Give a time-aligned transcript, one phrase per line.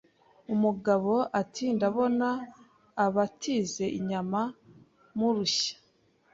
[0.53, 2.27] Umugabo ati ndabona
[3.05, 4.41] abatize inyama
[5.17, 5.75] murushya